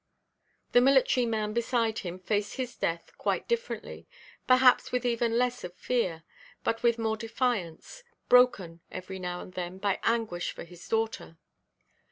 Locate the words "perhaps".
4.47-4.91